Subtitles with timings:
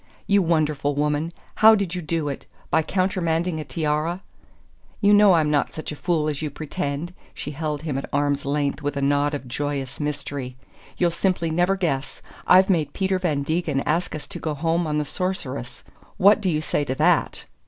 [0.25, 2.47] "You wonderful woman how did you do it?
[2.71, 4.23] By countermanding a tiara?"
[4.99, 8.43] "You know I'm not such a fool as you pretend!" She held him at arm's
[8.43, 10.57] length with a nod of joyous mystery.
[10.97, 12.23] "You'll simply never guess!
[12.47, 15.83] I've made Peter Van Degen ask us to go home on the Sorceress.
[16.17, 16.41] What.
[16.41, 17.45] do you say to that?"